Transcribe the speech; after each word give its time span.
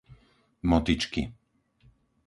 Motyčky 0.69 1.23